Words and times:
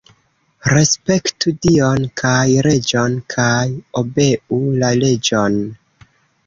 Respektu 0.71 1.53
Dion 1.65 2.09
kaj 2.23 2.39
reĝon 2.69 3.19
kaj 3.35 3.61
obeu 4.05 4.63
la 4.85 4.93
leĝon. 5.07 5.63